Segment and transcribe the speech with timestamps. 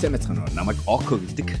[0.00, 1.54] Сэмэцхан намайг Око гэдэг.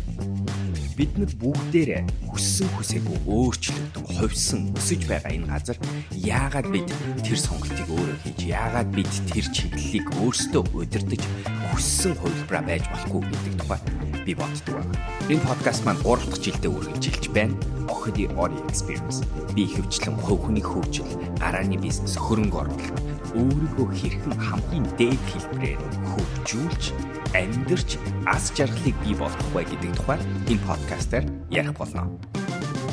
[0.98, 5.78] Бид нар бүгдээрээ хүссэн хүсээгүй өөрчлөгдөн хувьсан өсөж байгаа энэ газар
[6.10, 6.90] яагаад бид
[7.22, 11.22] тэр сонголтыг өөрөө хийж яагаад бид тэр чиглэлийг өөрсдөө удирдах
[11.70, 13.80] хүссэн хувилбараа байж болохгүй гэдэг тухай
[14.26, 14.98] би боддог байна.
[15.30, 17.54] Энэ подкаст маань 3 дахь жилдээ үргэлжилж байна.
[17.86, 19.22] Охиди Ori Experience.
[19.54, 21.06] Би хөвчлэн хувь хүний хөгжил,
[21.38, 25.80] гарааны бизнес, хөрөнгө оруулалт, өөрийгөө хэрхэн хамгийн дээд хэлбэрээр
[26.12, 26.84] хөгжүүлж
[27.34, 27.90] амьдрч
[28.28, 32.06] аз жаргалыг бий болгох вэ гэдэг тухай энэ подкастаар ярих болно.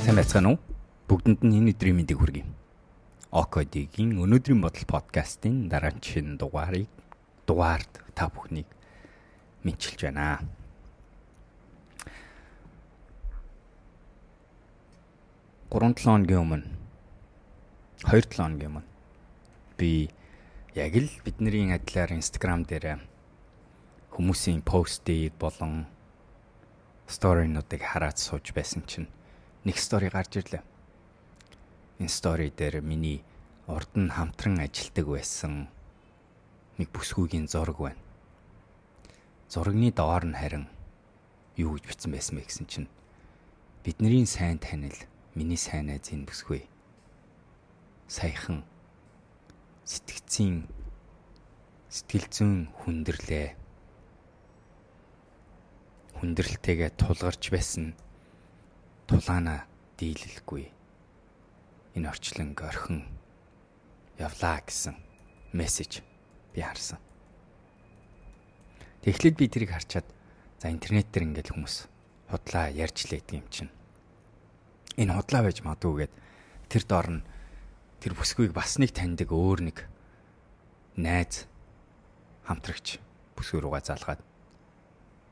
[0.01, 0.59] Сайн байцгаана уу?
[1.05, 2.45] Бүгдэнд нь энэ өдрийн мэндийг хүргэе.
[3.29, 6.89] Окодигийн өнөөдрийн бодол подкастын дараагийн дугаарыг
[7.45, 8.69] дугаард та бүхнийг
[9.61, 10.41] мэдчилж байна.
[15.73, 16.61] 3-7 хоногийн өмнө
[18.05, 18.85] 2-7 хоногийн өмнө
[19.77, 19.89] би
[20.73, 22.97] яг л бидний адилаар Instagram дээр
[24.09, 25.85] хүмүүсийн постыг болон
[27.05, 29.05] сторинуудыг хараад сууж байсан чинь
[29.69, 30.65] нэг стори гарч ирлээ.
[32.01, 33.21] Энэ стори дээр миний
[33.69, 35.69] урд нь хамтран ажилтдаг байсан
[36.81, 38.01] нэг бүсгүйгийн зураг байна.
[39.53, 40.65] Зурагны доор нь харин
[41.53, 42.89] юу гэж бичсэн байсан бэ гэсэн чинь
[43.85, 44.97] бидний сайн танил
[45.37, 46.65] миний сайн найзын бүсгүй.
[48.09, 48.65] Саяхан
[49.83, 50.67] сэтгцийн
[51.91, 53.47] сэтгэл зүйн хүндэрлээ.
[56.17, 57.93] Хүндрэлтэйгээ тулгарч байсан
[59.05, 59.67] тулаана
[59.99, 60.71] дийлэлгүй.
[61.99, 63.03] Энэ орчлон орхин
[64.17, 64.95] явлаа гэсэн
[65.51, 66.01] мессеж
[66.55, 66.97] би харсан.
[69.03, 70.07] Тэгэхлээр би тэрийг харчаад
[70.63, 71.75] за интернет дээр ингээл хүмүүс
[72.31, 73.71] худлаа ярьж лээдэг юм чинь
[74.95, 76.13] энэ худлаа байж магадгүй гэд
[76.71, 77.25] тэр доор нь
[78.03, 79.87] тэр бүсгүйг бас нэг таньдаг өөр нэг
[80.99, 81.47] найз
[82.43, 82.99] хамтрагч
[83.39, 84.19] бүсгүй руугаа залгаад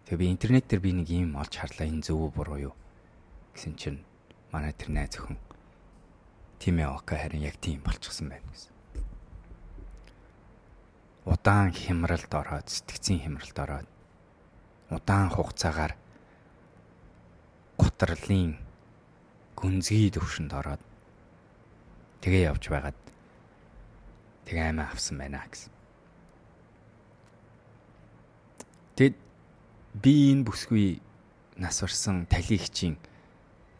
[0.07, 2.75] тэгээ би интернет дээр би нэг юм олж харлаа энэ зөв буруу юу
[3.51, 3.99] гэсэн чинь
[4.55, 5.35] манай тэр найз өхөн
[6.63, 8.71] тийм ээ окей харин яг тийм болчихсон байна гэсэн.
[11.27, 13.89] Удаан хямралд ороод сэтгцийн хямралд ороод
[14.93, 15.99] удаан хугацаагаар
[17.75, 18.55] гутралын
[19.59, 20.81] гүнзгий төвшөнд ороод
[22.21, 22.97] тэгээ явж байгаад
[24.45, 25.73] тэгээ аймаа авсан байна гэсэн.
[28.97, 29.17] Тэгэд
[30.01, 31.01] би энэ бүсгүй
[31.57, 32.95] нас барсан талигчийн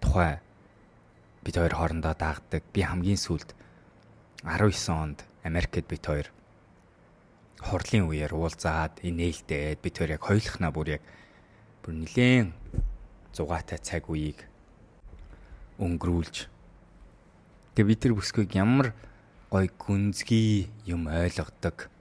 [0.02, 0.42] тухай
[1.46, 2.64] бид хоёр хоорондоо даагдаг.
[2.74, 3.54] Би хамгийн сүүлд
[4.44, 6.28] 19 онд Америкт бид хоёр
[7.62, 11.04] хурлын үеэр уулзаад инээлдээд бид хоёр яг хоёулахнаа бүр яг
[11.86, 12.50] бүр нилээн
[13.34, 14.46] зугаатай цаг үеийг
[15.78, 16.50] өнгөрүүлж
[17.76, 18.94] тэгээ бид тэр бүсгүйг ямар
[19.52, 21.92] гой гүнзгий юм ойлгодог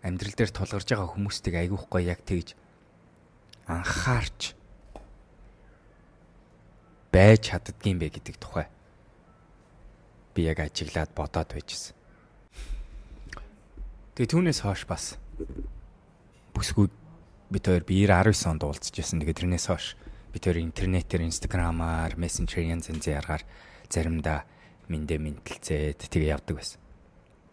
[0.00, 2.56] амьдрал дээр тулгарч байгаа хүмүүстийг айгүйх гоё яг тэгж
[3.68, 4.56] анхаарч
[7.12, 8.66] байж чаддгийм бэ гэдэг тухай
[10.34, 11.94] би яг ажиглаад бодоод байжсэн.
[14.14, 15.18] Тэгээ түүнээс хойш бас
[16.54, 16.92] бүсгүүд
[17.50, 19.20] бид хоёр биеэр 19 онд уулзчихсан.
[19.20, 19.98] Тэгээ тэрнээс хойш
[20.30, 23.42] би тэр интернетээр инстаграмаар мессенжер янз янзын аргаар
[23.90, 24.46] заримдаа
[24.86, 26.78] мэндэ мэдэлцээд тэгээ явдаг байсан.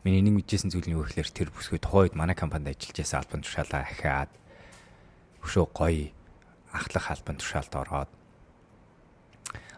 [0.05, 3.41] Миний нэг мэдчихсэн зүйл нь юу гэхээр тэр бүсгүй тухайд манай компанид ажиллаж байсан албан
[3.41, 4.31] тушаалаа ахиад
[5.41, 6.13] өшөө гоё
[6.71, 8.11] ахлах албан тушаалд ороод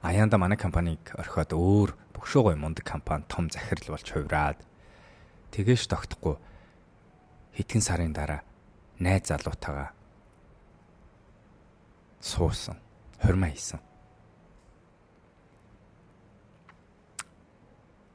[0.02, 4.60] аяанда манай компанийг орхиод өөр бөгшөө гоё мундаг компани том захирал болж хувраад
[5.52, 6.36] тэгэж тогтохгүй
[7.56, 8.42] хэдхэн сарын дараа
[9.00, 9.92] найз залуутаагаа
[12.20, 12.80] суусан
[13.24, 13.80] хормоо хийсэн.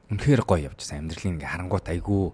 [0.09, 1.05] Үнэхээр гоё явжсан.
[1.05, 2.33] Амьдралын ингээ харангуут айгүй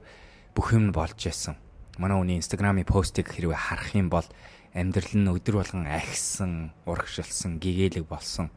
[0.55, 1.55] бүх юм болж байсан.
[1.95, 4.27] Манай хүний инстаграмын постыг хэрвээ харах юм бол
[4.75, 8.51] амьдрал нь өдөр болгон ахисан, урагшилсан, гэгээлэг болсон.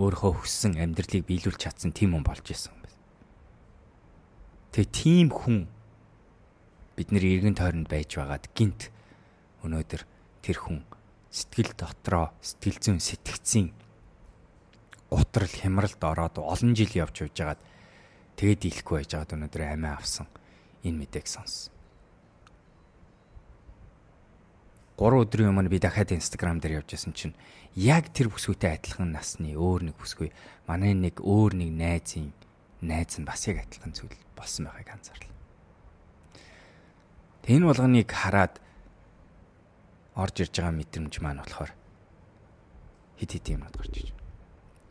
[0.00, 3.00] Өөрөө хүссэн амьдралыг биелүүлж чадсан тийм хүн болж исэн юм байна.
[4.72, 5.58] Тэгээ тийм хүн
[6.96, 8.90] бидний эргэн тойронд байж байгаад гинт
[9.62, 10.02] өнөөдөр
[10.42, 10.82] тэр хүн
[11.34, 13.74] сэтгэл дотроо сэтгэл зүйн сэтгцийн
[15.10, 17.62] гутрал хямралд ороод олон жил явж явж байгаад
[18.38, 20.30] тэгээд дийлэхгүй байж байгаад өнөөдөр амиа авсан
[20.86, 21.74] энэ мэдээг сонс.
[24.94, 27.34] 3 өдрийн өмнө би дахиад инстаграм дээр явж байсан чинь
[27.74, 30.30] яг тэр бүсгүйтэй адилхан насны өөр нэг бүсгүй
[30.70, 32.30] манай нэг өөр нэг найзын
[32.78, 35.34] найз нь бас яг адилхан зүйл болсон байгааг анзаарлаа.
[37.42, 38.62] Тэ энэ болгоныг хараад
[40.14, 41.72] орж ирж байгаа мэдрэмж маань болохоор
[43.18, 44.08] хит хит юмнууд гарч иж.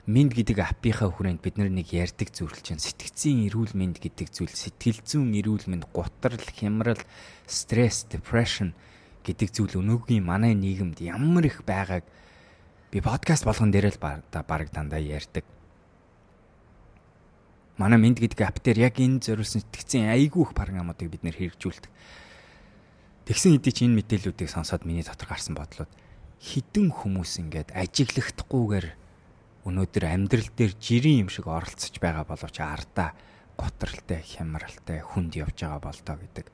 [0.03, 2.83] Минд гэдэг аппийнхаа хүрээнд бид нэг ярьдаг зөвлөж байна.
[2.83, 6.99] Сэтгцийн эрүүл мэнд гэдэг зүйл, сэтгэл зүйн эрүүл мэнд, гутрал, хямрал,
[7.47, 8.75] стресс, depression
[9.23, 12.03] гэдэг зүйл өнөөгийн манай нийгэмд ямар их байгааг
[12.91, 14.27] би подкаст болгон дээр л баг
[14.75, 15.47] дандаа ярьдаг.
[17.79, 21.91] Манай минд гэдэг апп дээр яг энэ зориулсан сэтгцийн айгүйх програмуудыг бид нэр хэрэгжүүлдэг.
[23.23, 25.87] Тэгсэн хэдий чи энэ мэдээллүүдийг сонсоод миний дотор гарсан бодлоод
[26.43, 28.87] хідэн хүмүүс ингээд ажиглахдахгүйгээр
[29.63, 33.15] өнөөдөр амьдрал дээр жирийн юм шиг оролцож байгаа боловч ардаа
[33.55, 36.47] готралтай, хямралтай хүнд явж байгаа болдоо гэдэг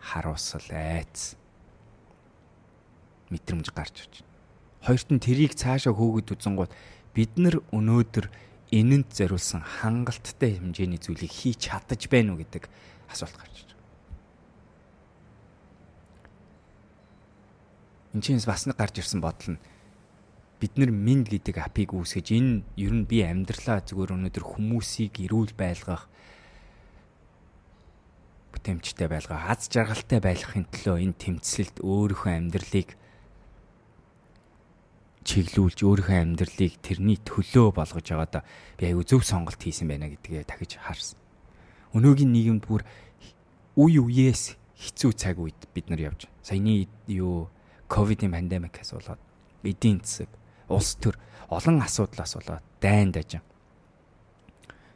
[0.00, 1.36] харуусал айц
[3.28, 4.32] мэдрэмж гарч ирж байна.
[4.88, 6.72] Хоёрт нь тэрийг цаашаа хөөгд үзэнгууд
[7.12, 8.32] бид нар өнөөдөр
[8.72, 12.72] энэнд зориулсан хангалттай хэмжээний зүйлийг хийж чадаж байна уу гэдэг
[13.12, 13.84] асуулт гарч ирж байна.
[18.14, 19.62] Энд чинээс бас нэг гарч ирсэн бодол нь
[20.58, 25.54] бид нар минд гэдэг апыг үүсгэж энэ ер нь би амьдралаа зүгээр өнөөдөр хүмүүсийг эрүүл
[25.54, 26.10] байлгах
[28.50, 32.90] бүтэмжтэй байлгаа аз жаргалтай байлгахын төлөө энэ тэмцэлд өөрийнхөө амьдралыг
[35.22, 38.42] чиглүүлж өөрийнхөө амьдралыг тэрний төлөө болгож да
[38.80, 41.20] би аюу зөв сонголт хийсэн байна гэдгээ дахиж харсан.
[41.92, 42.82] Өнөөгийн нийгэмд бүр
[43.76, 46.26] үе үеэс хэцүү цаг үед бид нар явж.
[46.40, 47.52] Саяны юу
[47.88, 49.20] ковидын пандемикээс болоод
[49.64, 50.30] эдийн засаг
[50.68, 51.16] улс төр
[51.48, 53.42] олон асуудлаас болоод дайн дажин.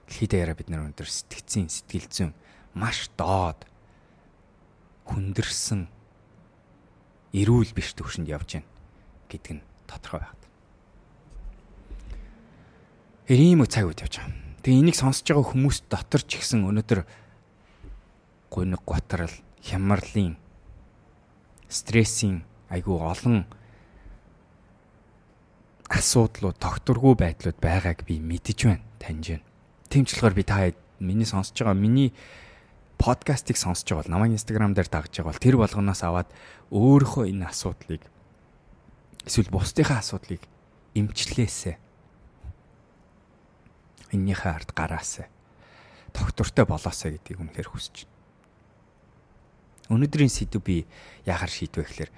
[0.06, 2.32] Дэлхийд даяараа бид нар өндөр сэтгцийн сэтгэл зүйн
[2.76, 3.64] маш доод
[5.08, 5.88] хүндэрсэн
[7.32, 8.68] эрүүл биш төвшөнд явж байна
[9.32, 10.40] гэдг нь тодорхой байна.
[13.32, 14.36] Ийм цаг үед явж байгаа.
[14.60, 17.08] Тэгээ энийг сонсож байгаа хүмүүс дотор ч ихсэн өнөөдөр
[18.52, 19.32] гуниг готрал,
[19.64, 20.36] хямралын
[21.72, 23.44] стрессийн айгүй олон
[25.92, 29.46] асуудлууд тогтургүй байдлууд байгааг би мэдэж байна, таньж байна.
[29.92, 32.16] Тэмчлэгээр би та миний сонсож байгаа миний
[32.96, 36.28] подкастыг сонсож байгаа бол намайг инстаграм дээр дагж байгаа бол тэр болгоноос аваад
[36.72, 38.02] өөрийнхөө энэ асуудлыг
[39.28, 40.40] эсвэл бусдынхаа асуудлыг
[40.96, 41.76] эмчлээсэ
[44.16, 45.28] эннийхээ ард гараасаа
[46.12, 48.10] тогтвортой болоосаа гэдгийг үнэхээр хүсэж байна.
[49.92, 50.86] Өнөөдрийн сэдв би
[51.26, 52.10] яхаар шийдвэ гэхээр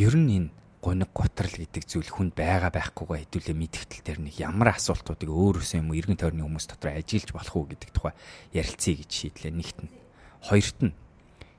[0.00, 0.50] ер нь энэ
[0.80, 5.92] гониг готрал гэдэг зүйл хүнд байгаа байхгүйгээ хэдүүлээ мэдгэтэл тэр нэг ямар асуултуудыг өөрөөсөө юм
[5.92, 8.16] уу эргэн тойрны хүмүүс дотор ажиллаж болох уу гэдэг тухай
[8.56, 9.92] ярилцъя гэж шийдлээ нэгт нь.
[10.40, 10.96] Хоёрт нь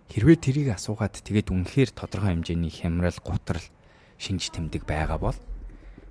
[0.10, 3.68] хэрвээ тэрийг асуугаад тэгээд үнэхээр тодорхой хэмжээний хямрал готрал
[4.18, 5.38] шинж тэмдэг байгаа бол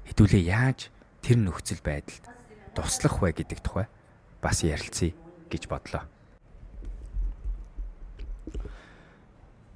[0.07, 0.95] хэдүүлээ яаж
[1.27, 2.25] тэр нөхцөл байдалд
[2.79, 3.91] туслах вэ гэдэг тухай
[4.39, 5.11] бас ярилцъя
[5.51, 6.07] гэж бодлоо.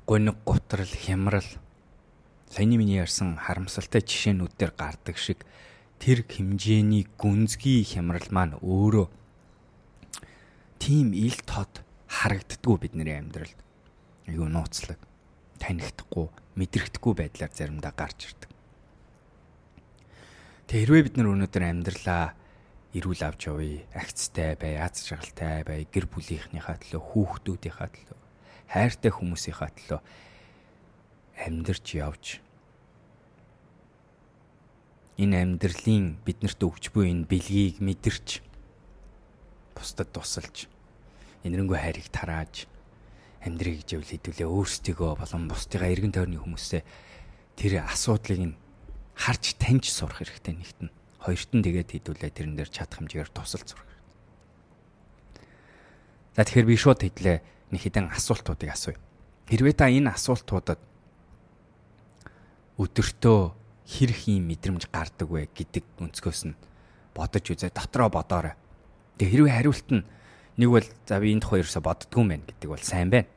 [0.06, 1.50] Гониг готрал хямрал
[2.54, 5.42] саяны миний ярьсан харамсалтай жишээнүүд дээр гардаг шиг
[5.98, 9.10] тэр хэмжээний гүнзгий хямрал маань өөрөө
[10.78, 13.58] тийм ил тод харагддггүй бидний амьдралд.
[14.30, 15.02] Айгу нууцлаг,
[15.58, 18.50] танихдахгүй, мэдрэгдэхгүй байдлаар заримдаа гарч ирдэг.
[20.70, 22.38] Тэг хэрвээ бид нар өнөөдөр амьдралаа
[22.94, 28.18] эрүүл авч явъя, агцтай бай, аз жаргалтай бай, гэр бүлийнхнийхээ төлөө, хүүхдүүдийнхээ төлөө,
[28.70, 30.00] хайртай хүмүүсийнхээ төлөө
[31.38, 32.24] амьдарч явж
[35.18, 38.42] энэ амьдралын биднэрт өгч буй энэ бэлгийг мэдэрч
[39.74, 40.66] бусдад тусалж
[41.46, 42.66] энэрэнгүй хайрыг тарааж
[43.44, 46.82] амьдрыг гэж хэдүүлээ өөрсдийгөө болон бусдыгаа эргэн тойрны хүмүүсээ
[47.60, 48.58] тэр асуудлыг нь
[49.14, 53.68] харж таньж сурах хэрэгтэй нэгт нь хоёрт нь тэгээд хэдүүлээ тэрэн дээр чадах хэмжээгээр тусалж
[53.70, 54.02] сурах хэрэгтэй.
[56.34, 57.38] За тэгэхээр би шууд хэдлээ
[57.70, 58.98] нэг хэдэн асуултуудыг асууя.
[59.48, 60.80] Хэрвээ та энэ асуултуудад
[62.74, 63.40] өдөртөө
[63.86, 66.58] хэрэг юм мэдрэмж гардаг вэ гэдэг өнцгөөс нь
[67.14, 68.58] бодож үзээ дотроо бодоорой.
[69.20, 70.02] Тэгээ хэрвээ хариулт нь
[70.58, 73.30] нэг бол за би энд хоёрсоо боддгүй юм байна гэдэг бол сайн байна.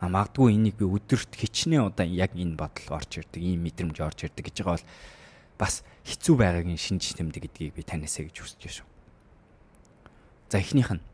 [0.00, 4.28] А магадгүй энийг би өдөрт хичнээн удаа яг энэ бодол орж ирдэг, ийм мэдрэмж орж
[4.28, 4.88] ирдэг гэж байгаа бол
[5.56, 5.74] бас
[6.04, 8.88] хэцүү байгаагийн шинж тэмдэг гэдгийг би таниасаа гэж хүсэж байна шүү.
[10.52, 11.04] За эхнийх нь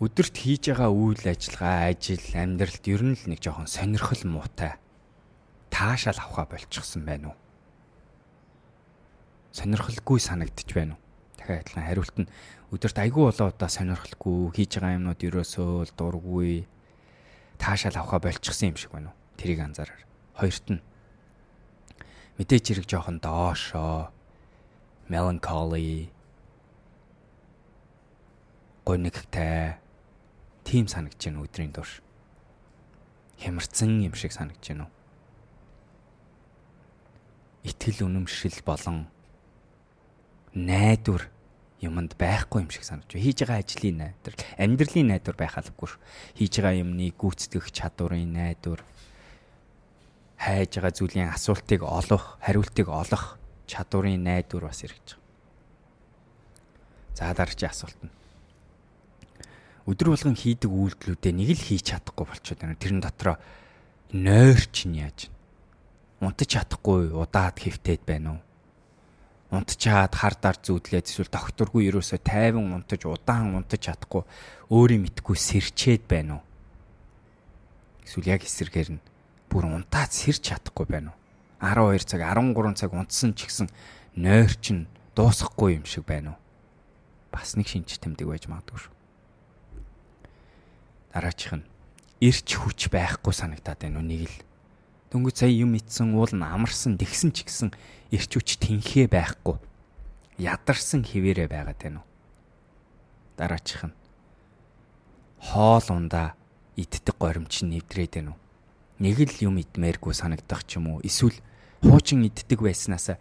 [0.00, 4.76] өдөрт хийж байгаа үйл ажиллагаа, ажил, амьдралд ер нь л нэг жоохон сонирхол муутай
[5.70, 7.36] таашаал авахаа болчихсон байна уу?
[9.52, 11.02] Сонирхолгүй санагдчих байна уу?
[11.38, 12.30] Дахиад адилхан хариулт нь
[12.72, 16.68] өдөрт айгүй болоо удаа сонирхолгүй хийж байгаа юмнууд ерөөсөө л дургүй
[17.56, 19.16] таашаал авахаа болчихсон юм шиг байна уу?
[19.40, 20.02] Тэрийг анзаараар.
[20.36, 20.80] Хоёрт нь
[22.38, 24.12] мэдээч хэрэг жоохон доошоо
[25.08, 26.12] melancholy
[28.84, 29.80] гонигтай
[30.64, 32.00] тийм санагдаж байна өдрийн турш.
[33.40, 34.97] Хямарсан юм шиг санагдаж байна уу?
[37.68, 39.06] Итгэл үнэмшил болон
[40.56, 41.28] найдвар
[41.80, 43.22] юмд байхгүй юм шиг санаж байна.
[43.22, 46.00] Хийж байгаа ажлын найдвар, амьдралын найдвар байх албагүй шүү.
[46.34, 48.82] Хийж байгаа юмны гүйцэтгэх чадварын найдвар,
[50.42, 53.38] хайж байгаа зүйлийн асуултыг олох, хариултыг олох
[53.70, 55.26] чадварын найдвар бас ирж байгаа.
[57.14, 58.14] За дараагийн асуулт нь.
[59.86, 62.76] Өдөр болгон хийдэг үйлдэлүүдээ нэг л хийж чадахгүй болчиход байна.
[62.76, 63.36] Тэрэн дотроо
[64.12, 65.32] нойрч нь яаж
[66.20, 68.40] унтаж чадахгүй удаад хөвтөөд байна уу?
[69.50, 74.22] унтчаад хар дар зүудлээд эсвэл докторгүй ерөөсөө тайван унтаж удаан унтаж чадахгүй
[74.68, 76.44] өөрийн мэдгүй сэрчээд байна уу?
[78.04, 79.04] Эсвэл яг эсэргээр нь
[79.48, 81.18] бүр унтаад сэрч чадахгүй байна уу?
[81.64, 83.72] 12 цаг 13 цаг унтсан ч гэсэн
[84.20, 84.84] нойрч нь
[85.16, 86.40] дуусахгүй юм шиг байна уу?
[87.32, 88.94] Бас нэг шинж тэмдэг байж магадгүй шүү.
[91.16, 91.64] Дараачих нь
[92.20, 94.36] ирч хүч байхгүй санагдаад байна уу нэг л
[95.08, 97.72] Дөнгөж сая юм ицсэн уул нь амарсан тэгсэн ч гэсэн
[98.12, 99.56] эрч хүч тэнхээ байхгүй.
[100.36, 102.08] Ядарсан хിവэрэ байгаад байна уу?
[103.40, 103.96] Дараачих нь
[105.40, 106.36] хоол ундаа
[106.76, 108.40] иддэг горимч нэвдрээд байна уу?
[109.00, 111.00] Нэг л юм идмээргүй санагдах ч юм уу?
[111.00, 111.40] Эсвэл
[111.80, 113.16] хуучин иддэг байснаас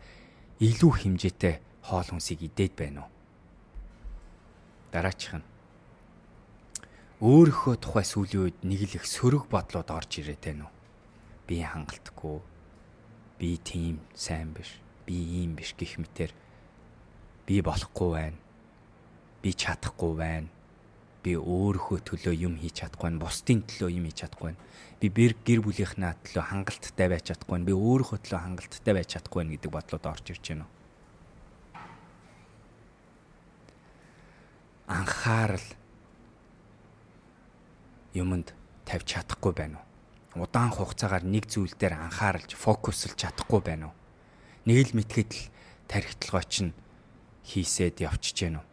[0.60, 3.10] илүү хэмжээтэй хоол хүнсийг идээд байна уу?
[4.92, 5.46] Дараачих нь
[7.24, 10.77] өөрийнхөө тухай сүүлийн үед нэг л их сөрөг бодлоод орж ирээд байна уу?
[11.48, 12.40] Би хангалтгүй.
[13.40, 14.78] Би тийм сайн биш.
[15.06, 16.32] Би ийм биш гэх мэтэр.
[17.48, 18.38] Би болохгүй байна.
[19.42, 20.48] Би чадахгүй байна.
[21.24, 23.24] Би өөрийнхөө төлөө юм хийж чадахгүй байна.
[23.24, 24.64] Бусдын төлөө юм хийж чадахгүй байна.
[25.00, 27.70] Би бэр гэр бүлийнхнаа төлөө хангалттай байж чадахгүй байна.
[27.70, 30.68] Би өөрийнхөө төлөө хангалттай байж чадахгүй байна гэдэг бодлоод орж ирж байна
[34.88, 35.68] анхаарал
[38.14, 38.54] юмд
[38.88, 39.87] тавьж чадахгүй байна уу
[40.44, 43.96] удаан хугацаагаар нэг зүйл дээр анхааралж фокуслж чадахгүй байна уу?
[44.68, 45.50] Нэг л мэтгэд л
[45.88, 46.72] тархитлагоо чинь
[47.48, 48.66] хийсээд явчихж гэнэ үү?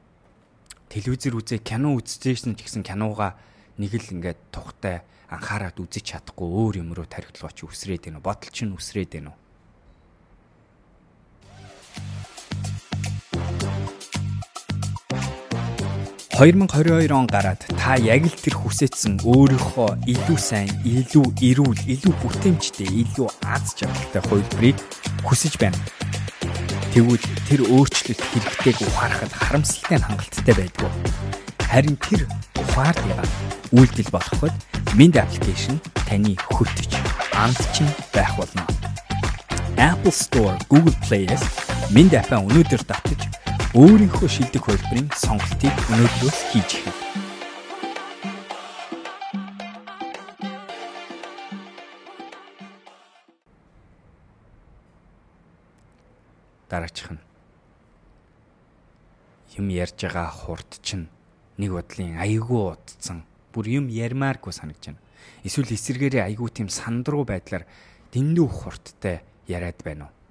[0.90, 3.38] Телевизэр үзээ кино үзчихсэн ч гэсэн киногаа
[3.78, 8.26] нэг л ингээд тухтай анхаарал үзэж чадахгүй өөр юм руу тархитлагоо чи үсрээд гэнэ үү?
[8.26, 9.37] Бодол чинь үсрээд гэнэ үү?
[16.34, 22.90] 2022 он гараад та яг л тэр хүсэжсэн өөрийнхөө илүү сайн, илүү эрүүл, илүү бүтээмжтэй,
[22.90, 24.76] илүү аз жаргалтай хувилбарыг
[25.22, 25.78] хүсэж байна.
[26.90, 30.90] Тэгвэл тэр өөрчлөлт хэрэгтэйг ухаарахад харамсалтай хангалттай байдгүй.
[31.70, 32.26] Харин тэр
[32.58, 33.22] ухаарлыг
[33.70, 34.54] үйлдэл болгоход
[34.98, 36.98] Mind application таны хөтөж
[37.38, 38.66] амт чинь байх болно.
[39.78, 41.46] Apple Store, Google Play-с
[41.94, 43.22] Mind app-а өнөөдөр татаж
[43.74, 46.94] өөрийнхөө шилдэг хөлбөрийн сонголтыг өнөөдрөөс хийж эхэлнэ.
[56.70, 57.22] Дараачих нь
[59.58, 61.10] юм ярьж байгаа хурд чинь
[61.58, 65.02] нэг бодлын айгүй удцсан бүр юм ярмааргүй санагдаж байна.
[65.42, 67.66] Эсвэл эсэргээрээ айгүй тийм сандруу байдлаар
[68.14, 70.23] дэндүү хурдтай яриад байна уу?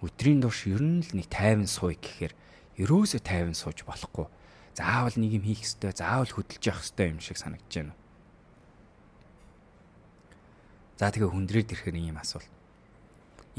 [0.00, 2.32] Өдрийн турш ер нь л нэг тайван сууй гэхээр
[2.80, 4.26] ерөөсөө тайван сууж болохгүй.
[4.72, 7.94] Заавал нэг юм хийх ёстой, заавал хөдөлж явах ёстой юм шиг санагдаж байна.
[10.96, 12.48] За тэгээ хүндрээд ирэхээр ийм асуулт.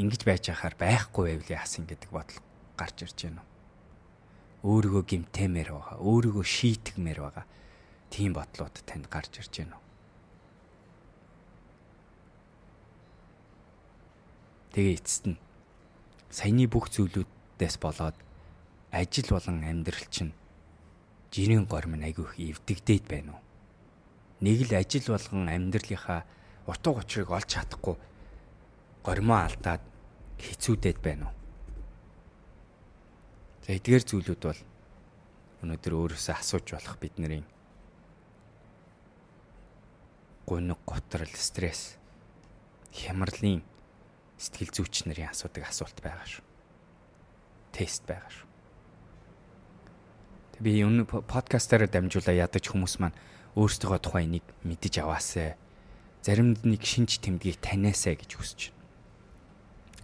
[0.01, 2.41] Ингиж байж хахаар байхгүй байвлын асан гэдэг бодол
[2.73, 3.45] гарч ирж байна.
[4.65, 7.45] Өөрийгөө гимтэмээр байгаа, өөрийгөө шийтгмээр байгаа.
[8.09, 9.77] Тийм бодлууд танд гарч ирж байна.
[14.73, 15.37] Тэгээ эцэст нь
[16.31, 18.15] саяны бүх зүйлүүдээс болоод
[18.91, 20.33] ажил болон амьдрал чинь
[21.31, 23.41] жирийн гормон айгүйх эвдэгдээд байна уу?
[24.41, 26.23] Нэг л ажил болгон амьдралынхаа
[26.67, 27.95] утга учирыг олж чадахгүй
[29.03, 29.83] гормоо алдаад
[30.39, 31.35] хэцүүдээд байна уу?
[33.67, 34.61] За эдгээр зүйлүүд бол
[35.61, 37.43] өнөөдөр өөрөөсөө асууж болох бидний
[40.49, 41.95] гуниг готрол стресс
[42.91, 43.61] хямралын
[44.41, 46.45] сэтгэл зүйч нарын асуудаг асуулт байгаа шүү.
[47.77, 48.47] Тест байгаа шүү.
[50.57, 53.17] Тэг би энэ подкастаараа дамжуулаа ядаж хүмүүс маань
[53.53, 55.53] өөрсдөө тухай нэг мэдэж аваасаа
[56.25, 58.79] заримд нэг шинж тэмдгийг таниасаа гэж хүсэж байна.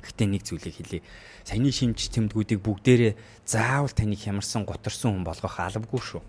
[0.01, 1.01] Гэхдээ нэг зүйлийг хэлье.
[1.45, 3.13] Саяны шинж тэмдгүүдийг бүгдээрээ
[3.45, 6.21] заавал таныг хямарсан гутарсан хүн болгох албагүй шүү.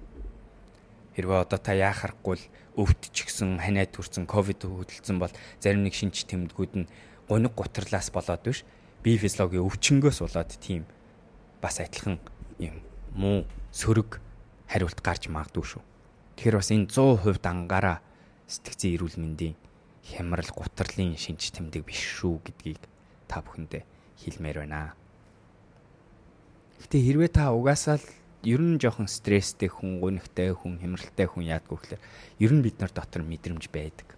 [1.17, 2.45] Хэрвээ одоо та яахарахгүй л
[2.79, 6.91] өвд ч гэсэн ханиад төрсэн ковид хөдөлсөн бол зарим нэг шинж тэмдгүүд нь
[7.29, 8.65] гуниг гутрлаас болоод биш
[9.05, 10.89] бие физиологийн өвчнгөөс болоод тийм
[11.61, 12.19] бас адилхан
[12.59, 12.81] юм
[13.15, 14.21] муу сөрөг
[14.67, 15.83] хариулт гарч магадгүй шүү.
[16.37, 17.99] Тэгэхээр бас энэ 100% ангаараа
[18.49, 19.55] сэтгцэн эрүүл мэндийн
[20.05, 22.83] хямрал гутрлын шинж тэмдэг биш шүү гэдгийг
[23.29, 23.83] та бүхэндээ
[24.25, 24.97] хэлмээр байна.
[26.81, 28.07] Гэтэ хэрвээ та угаасаа л
[28.47, 32.03] ер нь жоохон стресстэй хүн, гонхтой хүн, хямралтай хүн яадгүй гэхээр
[32.41, 34.18] ер нь бид нар дотор мэдрэмж байдаг.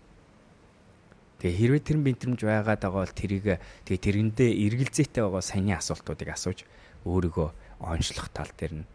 [1.40, 3.56] Тэгээ хэрвээ тэр мэдрэмж байгаад байгаа бол тэрийг
[3.88, 6.68] тэгээ тэрэндээ эргэлзээтэй байгаа саяны асуултуудыг асууж
[7.08, 7.48] өөрийгөө
[7.80, 8.88] онцлох тал дээр нь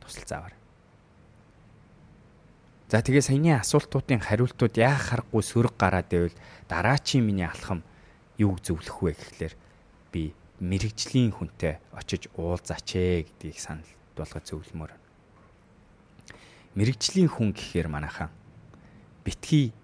[0.00, 0.56] тусалцаагаар.
[2.88, 6.36] За тэгээ саяны асуултуудын хариултууд яах харахгүй сөрөг гараад байвал
[6.72, 7.84] дараачийн миний алхам
[8.40, 9.54] юу зөвлөх вэ гэхлээр
[10.08, 14.96] би мэрэгжлийн хүнтэй очиж уулзаач гэдгийг санал болгож зөвлөмөр.
[16.74, 18.32] Мэрэгжлийн хүн гэхээр манайхан
[19.22, 19.76] битгий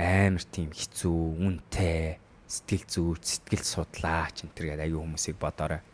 [0.00, 2.16] амар тийм хэцүү, үнтэй,
[2.48, 5.84] сэтгэл зүйч, сэтгэл судлаач энэ төр гэдэг аюу хүмүүсийг бодоорой.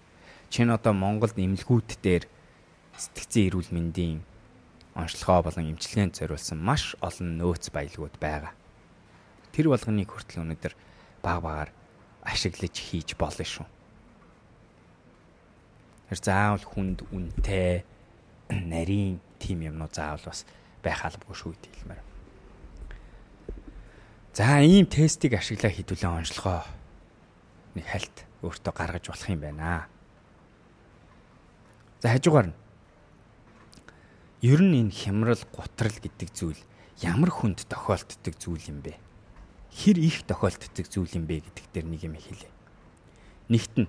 [0.47, 2.25] Чин одоо Монголд эмнэлгүүд дээр
[2.95, 4.23] сэтгцэн эрүүл мэндийн
[4.95, 8.55] онцлогоо болон эмчилгээнд зориулсан маш олон нөөц баялгууд байгаа.
[9.53, 10.75] Тэр болгоныг хүртэл өнөөдөр
[11.21, 11.71] баг багаар
[12.23, 13.67] ашиглаж хийж болно шүү.
[16.09, 17.83] Тэр заавал хүнд үнтэй
[18.49, 20.47] нарийн тим юмнууд заавал бас
[20.81, 22.16] байх албагүй шүү гэдэг хэлмээр.
[24.37, 26.61] За ийм тестийг ашиглаа хэдүүлэн онцлогоо
[27.73, 29.89] нэг хальт өөртөө гаргаж болох юм байна.
[32.05, 32.57] За хажуугаар нь
[34.45, 36.61] ер нь энэ хямрал гутрал гэдэг зүйл
[37.01, 39.01] ямар хүнд тохиолддог зүйл юм бэ?
[39.73, 42.53] Хэр их тохиолддог зүйл юм бэ гэдэг дээр нэг юм хэлье.
[43.49, 43.89] Нэгт нь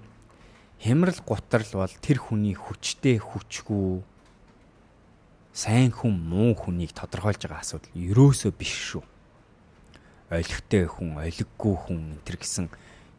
[0.79, 3.99] Хямрал гутрал бол тэр хүний хүчтэй хүчгүй
[5.51, 9.03] сайн хүн муу хүнийг тодорхойлж байгаа асуудал ерөөсөө биш шүү.
[10.27, 12.67] Олигтой хүн, олиггүй хүн энэ гэсэн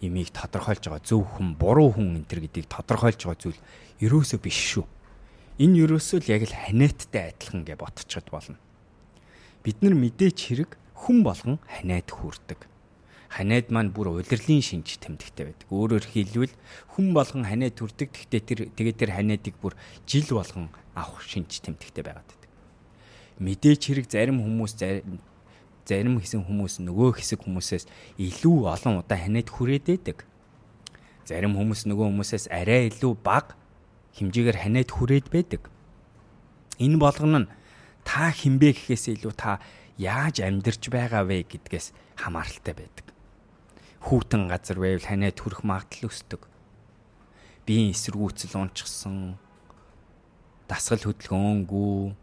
[0.04, 3.60] имийг тодорхойлж байгаа зөв хүн, буруу хүн энэ гэдгийг тодорхойлж байгаа зүйл
[4.04, 4.86] ерөөсөө биш шүү.
[5.58, 8.60] Энэ ерөөсөө л яг л ханиаттай адилхан гэж ботчод болно.
[9.64, 12.68] Бид нар мэдээч хэрэг хүн болгон ханиад хүрдэг
[13.28, 15.68] ханиад маань бүр улирлын шинж тэмдэгтэй байдаг.
[15.68, 16.54] Өөрөөр хэлбэл
[16.96, 18.08] хүн болгон ханиад төрдөг.
[18.08, 19.76] Гэхдээ тэр тэгээ тэр ханиадыг бүр
[20.08, 22.50] жил болгон авах шинж тэмдэгтэй байгаад байдаг.
[23.38, 24.72] Мэдээч хэрэг зарим хүмүүс
[25.88, 27.84] зарим хэсэг хүмүүс нөгөө хэсэг хүмүүсээс
[28.20, 30.28] илүү олон удаа ханиад хүрээд байдаг.
[31.24, 33.56] Зарим хүмүүс нөгөө хүмүүсээс арай илүү бага
[34.20, 35.62] хэмжээгээр ханиад хүрээд байдаг.
[36.76, 37.50] Энэ болгоно нь
[38.04, 39.64] та хинбэ гэхээс илүү та
[39.96, 43.08] яаж амьдарч байгаа вэ гэдгээс хамааралтай байдаг
[44.08, 46.46] хүүтэн газар байвал ханаа төрөх магадлал өсдөг.
[47.66, 49.36] Биеийн эсэргүүцэл унчсан
[50.70, 52.14] дасгал хөдөлгөөнгүй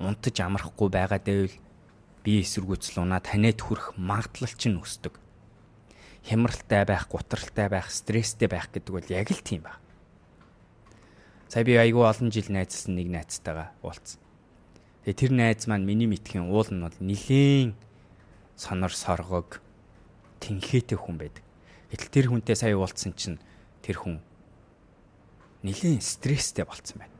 [0.00, 1.56] унтаж амрахгүй байгаад байвал
[2.24, 5.16] бие эсэргүүцэл унаад ханаа төрөх магадлал чинь өсдөг.
[6.24, 9.80] Хямралтай байх, гутралтай байх, стресстэй байх гэдэг бол яг л тийм ба.
[11.48, 14.20] Сая би айгүй олон жил найзсан нэг найзтайгаа уулзсан.
[15.02, 17.72] Тэгээ тэр найз маань миний мэдхийн уул нь бол нилийн
[18.54, 19.64] сонор соргог
[20.44, 21.42] тэнхээтэй хүн байдаг.
[21.88, 23.40] Гэтэл тэр хүнтэй сая уулзсан чинь
[23.80, 24.20] тэр хүн
[25.64, 27.16] нэлийн стресстэй болцсон байна.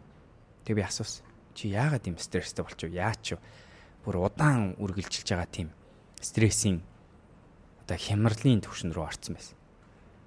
[0.63, 1.25] Тэг би асуусан.
[1.57, 3.01] Чи яагаад юм стресстэй болчих вэ?
[3.01, 3.41] Яач вэ?
[4.05, 5.69] Бүр удаан үргэлжилж байгаа тийм
[6.21, 6.81] стрессийн
[7.85, 9.57] одоо хямралын түвшин рүү орсон байсан.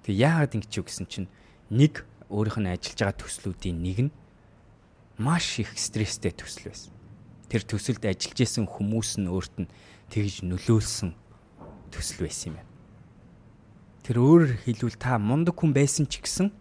[0.04, 1.32] Тэг яагаад ингэж юу гэсэн чинь
[1.70, 4.14] нэг өөрийнх нь ажиллаж байгаа төслүүдийн нэг нь
[5.18, 6.92] маш их стресстэй төсөл байсан.
[7.48, 9.72] Тэр төсөлд ажиллаж исэн хүмүүс нь өөрт нь
[10.10, 11.14] тэгж нөлөөлсөн
[11.94, 12.72] төсөл байсан юм байна.
[14.04, 16.52] Тэр өөрөөр хэлбэл та мундаг хүн байсан ч гэсэн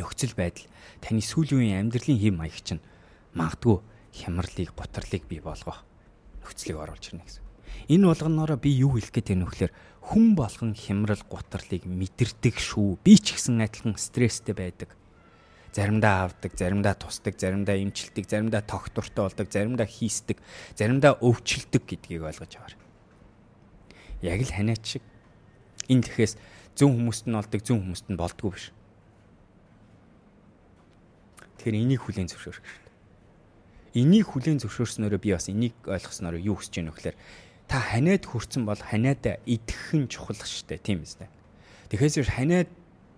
[0.00, 0.64] нөхцөл байдал
[1.04, 2.80] таны сүүлийн үеийн амьдралын хэм маяг чинь
[3.36, 3.84] магадгүй
[4.16, 5.84] хямралыг, гутралыг бий болгох
[6.42, 7.44] нөхцөлийг оруулж ирнэ гэсэн.
[7.90, 9.72] Энэ болгоноороо би юу хэлэх гээд байна вөхлөөр
[10.10, 12.98] хүн болгон хямрал, гутралыг мэдэрдэг шүү.
[13.04, 14.94] Би ч гэсэн адилхан стресстэй байдаг.
[15.70, 20.42] Заримдаа авдаг, заримдаа тусдаг, заримдаа имчилдэг, заримдаа тогтвортой болдог, заримдаа хийсдэг,
[20.74, 22.74] заримдаа өвчлөдөг гэдгийг ойлгож аваар.
[24.22, 25.04] Яг л ханиач шиг
[25.86, 26.34] энэ тэрхээс
[26.74, 28.74] зөв хүмүүст нь олдог зөв хүмүүст нь болдгоо биш.
[31.58, 32.89] Тэгэхээр энийг хүлээн зөвшөөрөх хэрэгтэй.
[33.94, 37.18] Энийг хүлээн зөвшөөрснөөрөө би бас энийг ойлгосноор юу хүсэж байна вэ гэхээр
[37.66, 41.26] та ханиад хүрсэн бол ханиадаа идэх нь чухал дээ тийм үстэй.
[41.90, 42.70] Тэгэхээр ханиад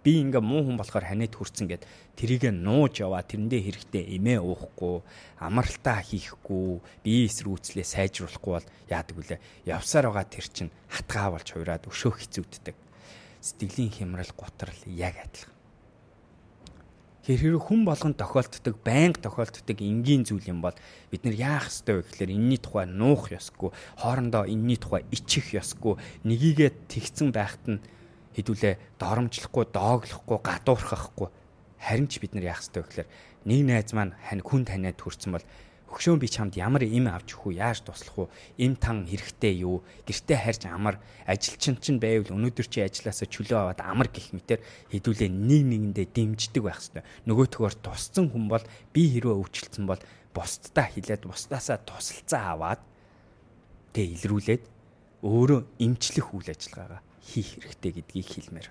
[0.03, 1.87] би ингээ муу хүн болохоор ханиад хүрсэн гэд
[2.19, 5.05] тэрийг нууж яваа тэрэндээ хэрэгтэй эмээ уухгүй
[5.39, 11.87] амралтаа хийхгүй бие эсрүүцлээ сайжруулахгүй бол яадаг вүлээ явсаар байгаа тэр чин хатгаа болж хуураад
[11.87, 12.77] өшөөх хэцүүддэг
[13.47, 15.52] сэтгэлийн хямрал гутрал яг адилхан
[17.27, 20.75] хэрэг хүн болгон тохиолддог байнга тохиолддог энгийн зүйл юм бол
[21.11, 23.71] бид нар яах ёстой вэ гэхээр энэний тухай нуух ёсгүй
[24.03, 27.83] хоорондоо энэний тухай ичих ёсгүй нэгийгээ тэгсэн байхад нь
[28.35, 31.29] хэдүүлээ доромжлохгүй, дооглохгүй, гадуурхахгүй.
[31.79, 33.09] Харин ч бид нар яах ёстой вэ гэхээр
[33.45, 35.47] нэг найз маань хань хүн таниад хүрсэн бол
[35.93, 37.61] Өгшөөн би чамд ямар им авч өгөх үү?
[37.61, 38.33] Яаж туслах уу?
[38.57, 39.85] Им тан хэрэгтэй юу?
[40.09, 40.97] Гэртээ харж амар
[41.29, 46.63] ажилчин чинь байвал өнөөдөр чи ажилласаа чөлөө аваад амар гих мэтэр хэдүүлээ нэг нэгэндээ дэмждэг
[46.65, 47.05] байх хэрэгтэй.
[47.29, 48.65] Нөгөөтгөөр тусцсан хүн бол
[48.97, 50.01] би хэрвээ өвчлцэн бол
[50.33, 52.81] бусдаа хилээд бусдаасаа тусалцаа аваад
[53.93, 54.65] тэгээ илрүүлээд
[55.29, 58.69] өөрөө имчлэх үйл ажиллагаагаа хийх хэрэгтэй гэдгийг хэлмээр.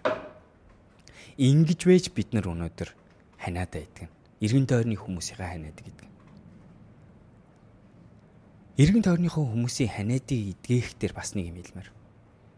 [1.37, 2.89] Ингиж вэж бид нар өнөөдөр
[3.45, 4.09] ханиадаа идэг.
[4.41, 6.10] Иргэн тойрны хүмүүсийнхээ ханиад гэдэг.
[8.81, 11.89] Иргэн тойрныхоо хүмүүсийн ханиадыг эдгээх дээр бас нэг юм хэлмээр.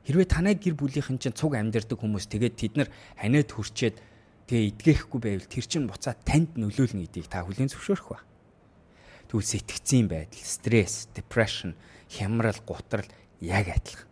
[0.07, 3.99] Хэрвээ танай гэр бүлийнхэн чинь цуг амьдардаг хүмүүс тэгээд тэд нар ханиад хүрчээд
[4.47, 8.23] тэгээ эдгээхгүй байвал тэр чинь буцаад танд нөлөөлнө гэдгийг та хүлээн зөвшөөрөх ба.
[9.27, 11.75] Тэгвэл сэтгцийн байдал, стресс, depression,
[12.07, 13.09] хямрал, гутрал
[13.43, 14.07] яг адилхан.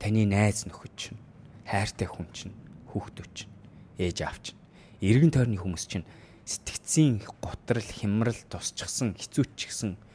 [0.00, 1.20] Таны найз нөхөд чинь,
[1.68, 2.56] хайртай хүн чинь,
[2.88, 3.52] хүүхдүүд чинь,
[4.00, 4.56] ээж аав чинь,
[5.04, 6.08] эргэн тойрны хүмүүс чинь
[6.48, 10.05] сэтгцийн гутрал, хямрал тусчихсан, хэцүүчгсэн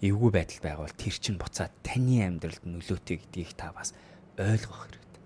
[0.00, 3.92] эвгүй байдал байгавал тэр чинь буцаад таны амьдралд нөлөөтэй гэдгийг та бас
[4.40, 5.22] ойлгох хэрэгтэй.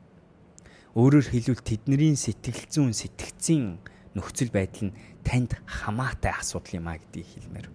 [0.98, 3.78] Өөрөөр хэлбэл тэдний сэтгэл зүйн сэтгцийн
[4.18, 7.68] нөхцөл байдал нь танд хамаатай асуудал юм а гэдгийг хэлмээр.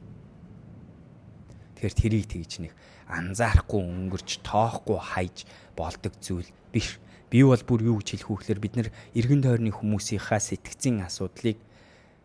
[1.80, 2.74] Тэгэхээр тэрийг тэгж нэг
[3.08, 5.48] анзаарахгүй өнгөрч тоохгүй хайж
[5.80, 7.00] болдог зүйл биш.
[7.32, 11.60] Би бол бүр юу гэж хэлэх вэ гэхээр бид нар эргэн тойрны хүмүүсийнхаа сэтгцийн асуудлыг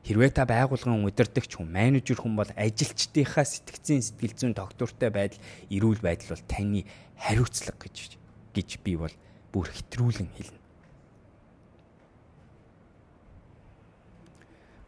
[0.04, 5.40] Хэрвээ та байгууллагын удирдагч хүн, менежер хүн бол ажилчдынхаа сэтгцийн сэтгэл зүйн доктортой байдал,
[5.72, 6.84] эрүүл байдал бол таны
[7.16, 8.20] хариуцлага гэж
[8.52, 9.14] гэж би бол
[9.48, 10.60] бүр хэтрүүлэн хэлнэ.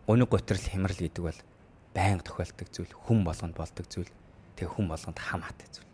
[0.05, 1.41] Өнөг готрол хямрал гэдэг бол
[1.97, 4.13] байнга тохиолдог зүйл, хүн болгонд болдог зүйл,
[4.53, 5.89] тэг хүн болгонд хамаатай зүйл.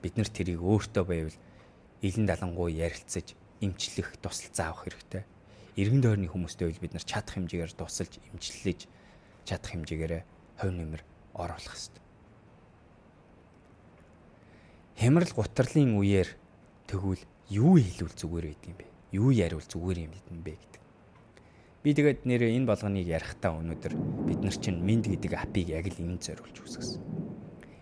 [0.00, 1.36] Бид нар тэрийг өөртөө байвал
[2.00, 5.35] илэн далангуу ярилцаж, эмчлэх, тусалцаа авах хэрэгтэй
[5.76, 8.88] иргэн тойрны хүмүүстэй үл бид нар чадах хэмжээгээр тусалж имжлэлж
[9.44, 10.24] чадах хэмжээгээр
[10.56, 11.02] хувь нэмэр
[11.36, 12.04] оруулах хэрэгтэй.
[14.96, 16.28] Хямрал гутрлын үеэр
[16.88, 18.86] тэгвэл юу хэлвэл зүгээр байд юм бэ?
[19.12, 20.82] Юу яривал зүгээр юм бэ гэдэг.
[21.84, 23.92] Би тэгээд нэрээ энэ болгоныг ярихтаа өнөөдөр
[24.32, 27.04] бид нар чинь минд гэдэг апыг яг л энд зориулж үсгэсэн.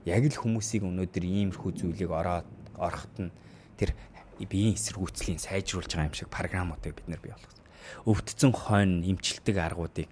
[0.03, 3.31] Яг л хүмүүсийг өнөөдөр иймэрхүү зүйлийг ороод орохт нь
[3.79, 3.95] тэр
[4.43, 7.64] биеийн эсэргүүцлийн сайжруулж байгаа юм шиг програмуудыг бид нар бий болгосон
[8.05, 10.09] өвдцэн хойно имчилдэг аргуудыг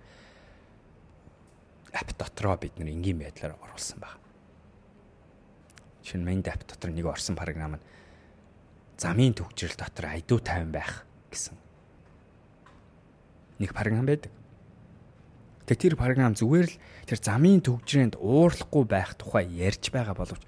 [1.92, 4.16] ап дотроо бид нэр энгийн байдлаар оруулсан баг.
[6.02, 7.84] Шинэ main app дотор нэг орсон програм нь
[8.96, 11.54] замын төгжрөл дотор айдуу тайван байх гэсэн
[13.60, 14.32] нэг програм байдаг.
[15.68, 20.42] Тэгээ тэр програм зүгээр л тэр замын төгжрээнд уурлахгүй байх тухай ярьж байгаа боловч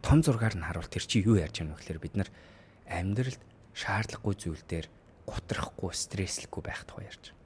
[0.00, 2.30] том зургаар нь харуул тэр чи юу ярьж байгаа вэ гэхээр бид нар
[2.88, 3.42] амьдралд
[3.76, 4.86] шаардлагагүй зүйл дээр
[5.26, 7.36] гутрахгүй стресслэхгүй байх тухай ярьж байна.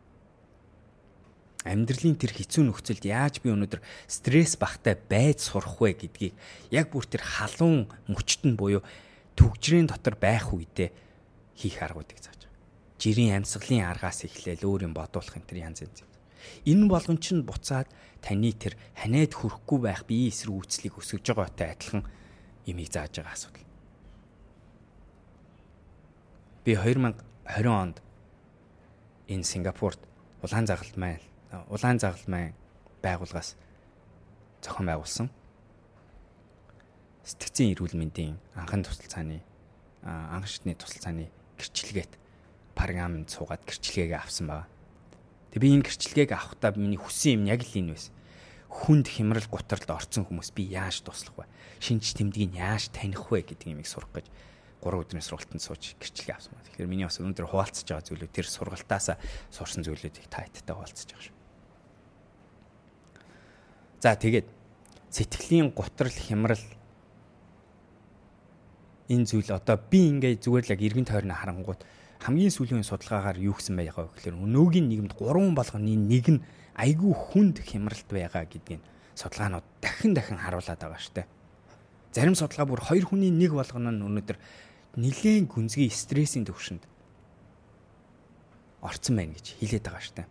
[1.60, 6.32] Амьдралын тэр хэцүү нөхцөлд яаж би өнөөдөр стресс багтай байж сурах вэ гэдгийг
[6.72, 8.80] яг бүр тэр халуун мөчтөн буюу
[9.36, 10.88] төгжрийн дотор байх үедээ
[11.60, 12.60] хийх аргуудыг зааж байгаа.
[12.96, 16.00] Жирийн амьсгалын аргаас эхлээл өөр юм бодуулах энэ тэр янз янз.
[16.64, 17.92] Энэ болгон чинь буцаад
[18.24, 22.04] таны тэр ханиад хүрхгүй байх биеийн эсрэг үүслийг өсгөж байгаатай адилхан
[22.64, 23.68] имийг зааж байгаа асуудал.
[26.64, 27.96] Би 2000 20 онд
[29.26, 29.98] энэ Сингапурт
[30.42, 31.18] улаан загалт маань
[31.66, 32.54] улаан загалт маань
[33.02, 33.58] байгууллагаас
[34.62, 35.28] зохион байгуулсан
[37.26, 39.42] сэтгцийн эрүүл мэндийн анхан тусалцааны
[40.06, 41.26] анхан шатны тусалцааны
[41.58, 42.12] гэрчлэгээд
[42.78, 44.68] програмд суугаад гэрчлэгээ авсан байгаа.
[45.50, 48.14] Тэг би энэ гэрчлэгийг авахдаа миний хүссэн юм яг л энэ байсан.
[48.70, 51.50] Хүнд хямрал гутралд орцсон хүмүүс би яаж туслах вэ?
[51.82, 54.30] Шинж тэмдгийг яаж таних вэ гэдэг юмыг сурах гэж
[54.80, 56.66] 3 өдрийн сургалтанд сууж гэрчлэгээ авсан байна.
[56.72, 59.16] Тэгэхээр миний бас өнөөдөр хуваалцаж байгаа зүйлүүд тэр сургалтаасаа
[59.52, 61.36] сурсан зүйлүүдийг та хэдтэй хуваалцаж байгаа шүү.
[64.00, 64.48] За тэгээд
[65.12, 66.64] сэтгэлийн гутрал хямрал
[69.10, 71.82] энэ зүйл одоо би ингээ зүгээр л яг эргэн тойрны харангууд
[72.22, 76.40] хамгийн сүүлийн судалгаагаар юу гэсэн байгаа вэ гэхээр өнөөгийн нийгэмд 3 болгоны нэг нь
[76.78, 78.80] айгүй хүнд хямралт байгаа гэдгийг
[79.18, 81.26] судалгаанууд дахин дахин харуулад байгаа штэ.
[82.14, 84.38] Зарим судалгаа бүр хоёр хүний нэг болгоно нь өнөөдөр
[84.98, 86.82] нилээн гүнзгий стрессийн төвшөнд
[88.82, 90.24] орцсон байна гэж хэлээд байгаа штэ.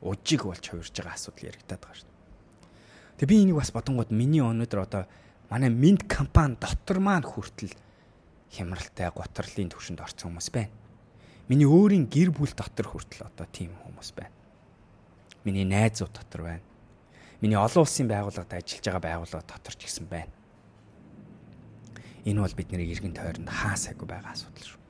[0.00, 2.12] Ужиг болж хувирж байгаа асуудал яригадаад байгаа штэ.
[3.20, 5.04] Тэгээ би энийг бас бодонгууд миний өнөөдөр одоо
[5.52, 7.76] манай Mint компани дотор маань хүртэл
[8.56, 10.72] хямралтай готрлын төвшөнд орсон хүмүүс байна.
[11.52, 14.32] Миний өөрийн гэр бүл дотор хүртэл одоо тийм хүмүүс байна.
[15.44, 16.64] Миний найзууд дотор байна.
[17.44, 20.32] Миний олон улсын байгууллагад ажиллаж байгаа байгууллага дотор ч гэсэн байна
[22.24, 24.82] Энэ бол бидний эргэн тойронд хаа сайгүй байгаа асуудал шүү.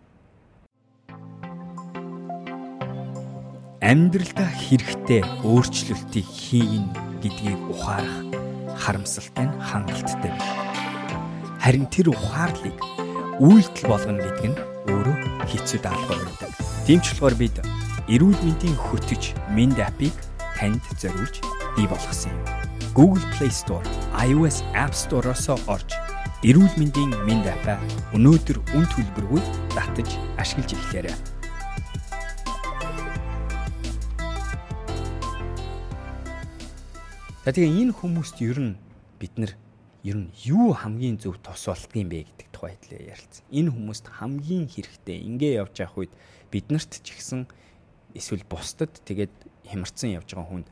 [3.83, 6.87] амьдралдаа хэрэгтэй өөрчлөлтийг хийн
[7.19, 8.17] гэдгийг ухаарах
[8.79, 10.33] харамсалтай нь хангалттай.
[11.59, 12.77] Харин тэр ухаарлыг
[13.43, 15.17] үйлдэл болгоно гэдэг нь өөрөө
[15.51, 16.51] хэцүү даалгавар байдаг.
[16.87, 17.57] Тэмчлэгээр бид
[18.07, 20.15] эрүүл мэндийн хөтөч Mind app-ыг
[20.57, 21.43] танд зориулж
[21.75, 22.47] бий болгосон юм.
[22.95, 25.91] Google Play Store, iOS App Store-оос орж
[26.43, 27.79] эрүүл мэндийн Mind app-а
[28.19, 29.39] өнөөдөр үн төлбөргүй
[29.79, 30.11] татаж
[30.43, 31.15] ашиглаж эхлээрэй.
[37.47, 38.75] За тэгээ энэ хүмүүст ер нь
[39.23, 39.55] бид нар
[40.03, 43.47] ер нь юу хамгийн зөв тос болтгийм бэ гэдэг тухай хэлээ ярилцсан.
[43.55, 46.13] Энэ хүмүүст хамгийн хэрэгтэй ингээ явж явах үед
[46.51, 47.47] биднэрт ч ихсэн
[48.19, 49.31] эсвэл бусдад тэгээд
[49.71, 50.69] хямарсан явж байгаа хүнд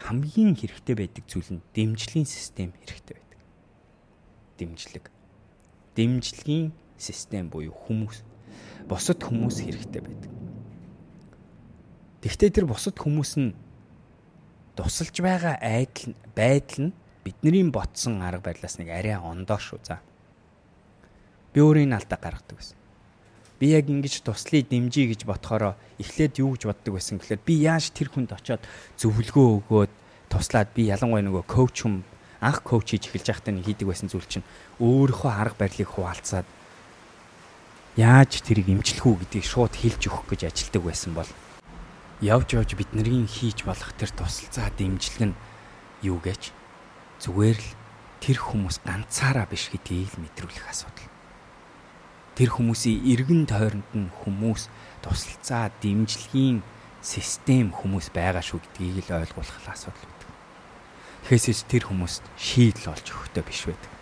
[0.00, 3.31] хамгийн хэрэгтэй байдаг зүйл нь дэмжлэгийн систем хэрэгтэй байдаг.
[4.58, 5.10] Дэмжлэг.
[5.96, 8.22] Дэмжлэгийн систем буюу хүмүүс
[8.88, 10.30] бусад хүмүүс хэрэгтэй байдаг.
[12.22, 13.56] Тэгвэл тэр бусад хүмүүс нь
[14.78, 19.98] тусалж байгаа айдал байдал нь бидний ботсон арга барилаас нэг арай ондоо шүү за.
[21.52, 22.78] Би өөрийн алдаа гаргадаг байсан.
[23.58, 27.94] Би яг ингэж туслая дэмжиж гэж бодохороо эхлээд юу гэж боддог байсан гэхээр би яаж
[27.94, 28.62] тэр хүнд очиод
[28.98, 29.92] зөвлөгөө өгөөд
[30.30, 32.02] туслаад би ялангуяа нөгөө коуч хүм
[32.42, 34.46] анх коуч хийж эхэлж байхдаа нэг хийдэг байсан зүйл чинь
[34.82, 36.46] өөрийнхөө арга барилыг хуваалцаад
[37.94, 41.30] яаж тэрийг эмчлэх үү гэдгийг шууд хэлж өгөх гэж ажилтдаг байсан бол
[42.18, 45.38] явж явж биднэрийн хийж болох тэр тусалцаа дэмжлэг нь
[46.02, 46.50] юу гэж
[47.22, 47.70] зүгээр л
[48.18, 51.10] тэр хүмүүс ганцаараа биш гэдгийг л мэдрүүлэх асуудал.
[52.38, 54.70] Тэр хүмүүсийн эргэн тойронд нь хүмүүс
[55.02, 56.62] тусалцаа дэмжлэгийн
[57.02, 60.21] систем хүмүүс байгаа шүү гэдгийг л ойлгуулах асуудал
[61.22, 63.92] Тэгэхээс тэр хүмүүст шийдэл олж өгөхтэй биш байдаг.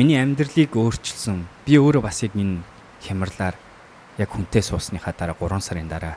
[0.00, 2.64] Миний амьдралыг өөрчилсөн би өөрөө бас яг энэ
[3.04, 3.54] хямралаар
[4.18, 6.16] яг хүнтэй суусныхаа дараа 3 сарын дараа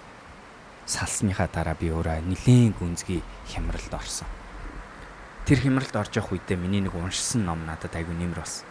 [0.87, 3.21] салсныхаа дараа би өөрөө нилээн гүнзгий
[3.51, 4.25] хямралд орсон.
[5.43, 8.65] Тэр хямралд орж явах үедээ миний нэг уншсан ном надад айгүй нэмэр болсон.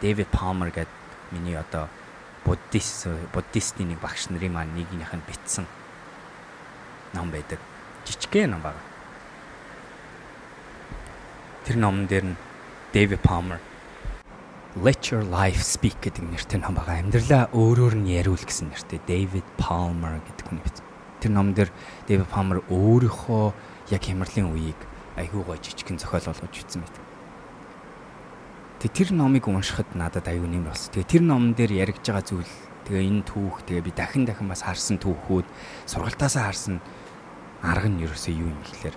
[0.00, 0.94] Дэвид Палмер гэдэг
[1.34, 1.90] миний одоо
[2.46, 5.66] буддист буддистийн нэг багш нарын маань нэгнийх нь битсэн
[7.12, 7.58] ном байдаг.
[8.06, 8.93] Жижигхэн ном байна.
[11.64, 12.36] Тэр номон дээр нь
[12.92, 13.56] Дэвид Палмер
[14.76, 17.00] Let Your Life Speak гэдэг нэртэй ном байгаа.
[17.00, 20.84] Амьдралаа өөрөөр нь яриул гэсэн нэртэй David Palmer гэдэг хүн биз.
[21.24, 21.72] Тэр ном дээр
[22.04, 23.54] David Palmer өөрийнхөө
[23.96, 24.76] яг хямралын үеийг
[25.16, 26.96] айгүй гоо жижигхэн зохиол болгож бичсэн мэт.
[28.84, 30.90] Тэг тэр номыг уншихад надад аюу нэм болсон.
[30.90, 32.52] Тэгээ тэр номон дээр яригж байгаа зүйл
[32.90, 35.48] тэгээ энэ түүх тэгээ би дахин дахин бас харсан түүхүүд
[35.88, 36.84] сургалтаасаа харсан
[37.64, 38.96] арга нь ерөөсөө юу юм гэхлээр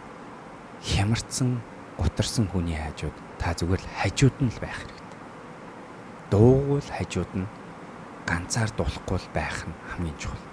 [0.84, 1.64] хямарсан
[1.98, 4.98] гутарсан хүний хажууд та зүгээр л хажууд нь л байх хэрэг
[6.32, 7.48] дуугуул хажууд нь
[8.28, 10.44] ганцаар дуулахгүй л байх нь хамгийн чухал.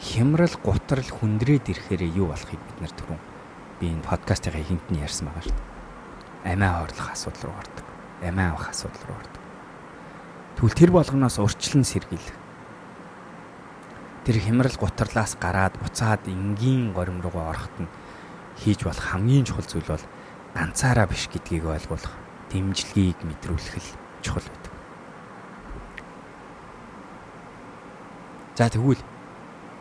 [0.00, 3.20] Хямрал гутрал хүндрээд ирэхээр юу болохыг бид нар түрүүн
[3.80, 6.52] би энэ подкастын хинт нь ярьсан байгаа шүү дээ.
[6.52, 7.86] Амиа хорлох асуудал руу ордог.
[8.24, 9.42] Амиа авах асуудал руу ордог.
[10.56, 12.36] Тэгвэл тэр болгоноос урьдчилан сэргийлэх.
[14.24, 17.92] Тэр хямрал гутралаас гараад буцаад энгийн горим руугаа ороход нь
[18.56, 20.04] хийж болох хамгийн чухал зүйл бол
[20.54, 22.14] ганцаараа биш гэдгийг ойлгуулах,
[22.54, 23.90] дэмжлэгийг мэдрүүлэх л
[24.22, 24.72] чухал байдаг.
[28.54, 29.02] За тэгвэл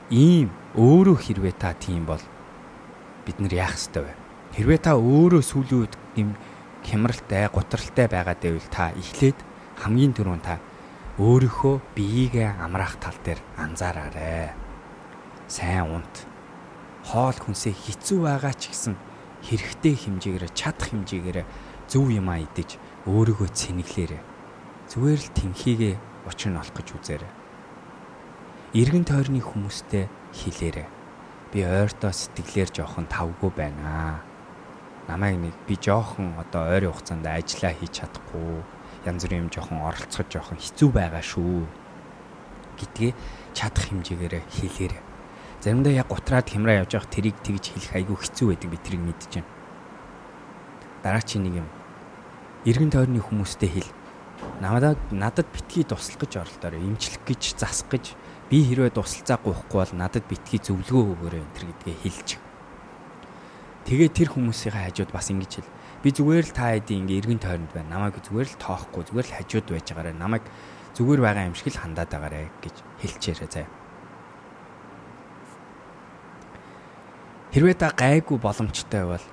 [0.09, 2.21] ийм өөрөө хэрвээ та тийм бол
[3.25, 4.13] бид нар яах ёстой вэ?
[4.57, 6.33] Хэрвээ та өөрөө сүүлийн үед юм
[6.81, 9.37] хямралтай, гутралтай байгаад байвал та эхлээд
[9.77, 10.57] хамгийн түрүүнд та
[11.21, 14.57] өөрийнхөө биеигээ амраах тал дээр анзаараарай.
[15.45, 16.25] Сайн унт.
[17.05, 18.97] Хоол хүнсээ хэцүү байгаа ч гэсэн
[19.43, 21.39] хэрэгтэй хэмжээгээр чадах хэмжээгээр
[21.91, 24.21] зөв юмаа идэж өөрийгөө цэнэглээрэй.
[24.87, 25.95] Зүгээр л тэнхийгээ
[26.27, 27.31] учир нь олох гэж үзээрэй.
[28.73, 30.87] Иргэн тойрны хүмүүстэй хэлээрэй.
[31.51, 34.23] Би ойртоо сэтгэлээр жоохон тавгүй байна.
[35.05, 38.63] Намайг нэг би жоохон одоо ойрын хугацаанд ажиллаа хийж чадахгүй.
[39.05, 41.67] Янз бүрийн юм жоохон оролцоход жоохон хэцүү байгаа шүү.
[42.79, 43.11] гэдгээ
[43.53, 45.12] чадах хэмжээгээр хэлээрэй.
[45.63, 49.47] Заримдаа яг гутраад хямраа явж явах тэрийг тэгж хэлэх айгүй хэцүү байдаг би тэрийг мэдчихэв.
[50.99, 51.67] Дараа чи нэг юм
[52.67, 53.89] иргэн тойрны хүмүүстэй хэл
[54.59, 56.83] надад надад битгий туслах гэж оролдоорой.
[56.83, 58.11] Имчлэх гэж засах гэж
[58.51, 62.29] би хэрвээ тусалцаа гоохгүй бол надад битгий зөвлөгөө өгөөрэй энэ гэдгээ хэлж.
[63.87, 65.71] Тэгээ тэр хүмүүсийн хажууд бас ингэж хэл.
[66.03, 68.03] Би зүгээр л та хэдийн ингээ эргэн тойронд байна.
[68.03, 70.15] Намайг зүгээр л тоохгүй, зүгээр л хажууд байж байгаарай.
[70.19, 70.43] Намайг
[70.99, 73.82] зүгээр байгаа юм шиг л хандаад байгаарай гэж хэлчихээрэй заяа.
[77.53, 79.25] Хэрвээ та гайгүй боломжтой бол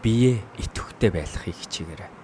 [0.00, 2.18] бие идэвхтэй байхыг хичээгээрэй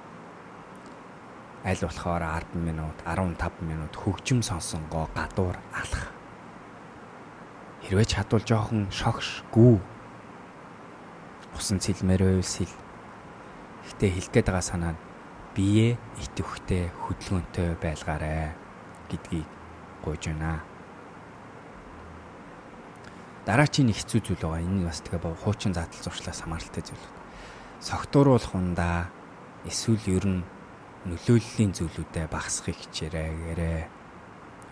[1.64, 6.12] аль болохоор 10 минут 15 минут хөгжим сонсонгоо гадуур алах.
[7.84, 9.80] Хэрвээ чадвал жоохон шогш гүү.
[11.56, 12.74] Усан цэлмээр байвал сэл.
[13.88, 15.04] Гэтэ хэлэх гээд байгаа санаа нь
[15.56, 18.52] бие итвэхтэй хөдөлгөөнтэй байлгаарэ
[19.08, 19.48] гэдгийг
[20.04, 20.60] гуйж байна.
[23.44, 24.64] Дараачийн нэг хэцүү зүйл байгаа.
[24.64, 27.06] Энэ бас тэгээ боо хуучин задал зуршлаас хамааралтай зүйл.
[27.84, 29.12] Согтууруулах ундаа
[29.68, 30.40] эсвэл ер нь
[31.04, 33.80] нөлөөллийн зүйлүүдэд багасхыг хичээрэй гэрээ.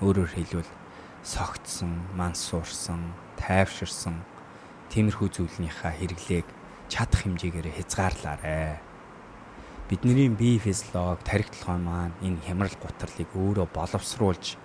[0.01, 0.73] Өөрөөр хэлбэл
[1.21, 4.25] согтсон, мансуурсан, тайвширсан
[4.89, 6.49] тиймэрхүү зүйлнийхаа хэрэглээг
[6.89, 8.81] чадах хэмжээгээр хязгаарлаарэ.
[9.93, 14.57] Бидний бие физиолог, тархи толгой маань энэ хямрал гутралыг өөрөө боловсруулж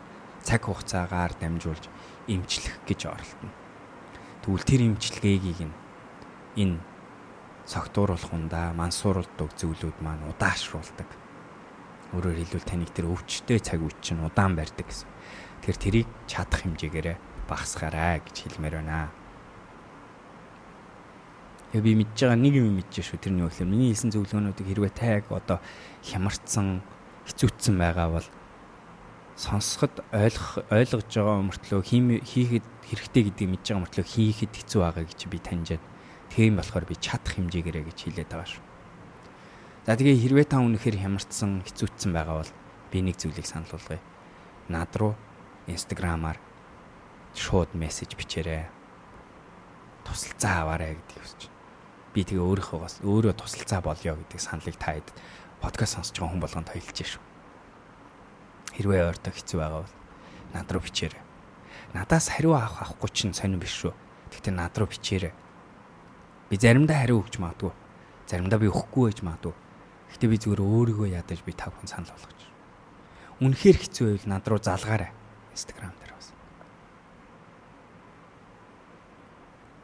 [0.48, 1.91] цаг хугацаагаар дамжуулж
[2.32, 3.66] эмчлэх гэж оролдоно.
[4.47, 5.75] Тэгвэл тэр имчилгээгийг нь
[6.55, 6.79] энэ
[7.67, 11.03] согтууруулах ундаа мансууруулдаг зүйлүүд маань удаашруулдаг.
[12.15, 15.12] Өөрөөр хэлбэл таныг тэр өвчтэй цаг үе чинь удаан барьдаг гэсэн.
[15.67, 17.19] Тэр тэрийг чадах хэмжээгээр
[17.51, 19.12] багасгаарай гэж хэлмээр байна.
[21.75, 25.27] Яг би мэдж байгаа нэг юм мэдж шүү тэрний үгээр миний хэлсэн зөвлөгөөнүүдийг хэрвээ тайг
[25.27, 25.60] одоо
[26.07, 26.79] хямарцсан
[27.27, 28.27] хэцүүцсэн байгаа бол
[29.38, 35.21] сонсоход ойлгох ойлгож байгаа мөртлөө хийхэд хэрэгтэй гэдгийг мэдж байгаа мөртлөө хийхэд хэцүү байгаа гэж
[35.30, 35.86] би таньж байна.
[36.34, 38.65] Тийм болохоор би чадах хэмжээгээрээ гэж хэлээд байгаа шүү.
[39.86, 42.54] За тэгээ хэрвээ та үнэхээр хямарцсан хэцүүцсэн байгаа бол
[42.89, 44.02] би нэг зүйлийг санал болгоё.
[44.73, 45.13] Над руу
[45.69, 46.41] инстаграмаар
[47.38, 48.65] шууд мессеж бичээрэй.
[50.02, 51.62] Тусалцаа аваарай гэдгийг хүсэж байна.
[52.17, 55.13] Би тэгээ өөрийнхөөс өөрөө тусалцаа болёо гэдэг саналыг та хэд
[55.62, 57.37] подкаст сонсож байгаа хүн болгонд хэлж шүү
[58.77, 59.95] хэрвээ ойртоо хэцүү байгаа бол
[60.53, 61.23] над руу бичээрэй.
[61.97, 63.93] Надаас хариу авах авахгүй чинь сонирн биш шүү.
[64.29, 65.33] Гэхдээ над руу бичээрэй.
[66.49, 67.73] Би заримдаа хариу өгч магадгүй.
[68.29, 69.55] Заримдаа би өгөхгүй байж магадгүй.
[70.13, 72.41] Гэхдээ би зүгээр өөрийгөө ядаж би тав хүн санал болгож.
[73.41, 75.11] Үнэхээр хэцүү байвал над руу залгаарай.
[75.57, 76.27] Instagram дээр бас.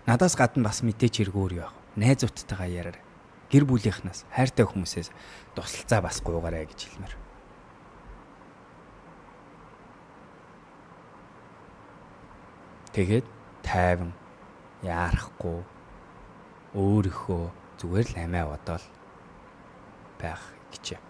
[0.06, 1.74] Надаас гадна бас мэдээч хэрэгөөр яах.
[1.98, 2.98] Найзуудтайгаа яраар.
[3.50, 5.10] Гэр бүлийнхнаас хайртай хүмүүсээс
[5.56, 7.23] тусалцаа бас гуугаарай гэж хэлмээр.
[12.94, 13.26] Тэгээд
[13.66, 14.14] тайван
[14.86, 15.66] яарахгүй
[16.78, 17.44] өөрийнхөө
[17.82, 18.86] зүгээр л амиа бодоол
[20.22, 21.02] байх гэжээ.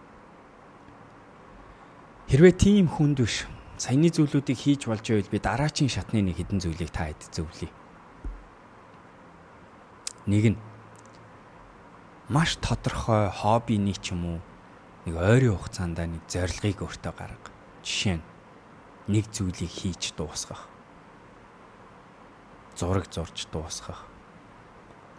[2.31, 3.43] Хэрвээ тийм хүнд биш
[3.75, 7.67] саяны зүйлүүдийг хийж болж байвал би дараачийн шатны нэг хідэн зүйлийг та хэд зөвлөе.
[10.31, 10.59] Нэг нь
[12.31, 14.39] маш тодорхой хоббиний ч юм уу
[15.03, 17.51] нэг ойрын хугацаанд нэг зорилгыг өөртөө гарга.
[17.83, 18.27] Жишээ нь
[19.11, 20.72] нэг зүйлийг хийж дуусгах
[22.75, 24.05] зураг зурж дуусгах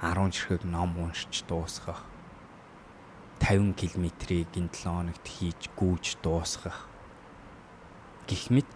[0.00, 2.04] 10 ширхэг ном уншиж дуусгах
[3.40, 6.88] 50 км-ийг ин 7 хоногт хийж гүйж дуусгах
[8.26, 8.68] гэх мэт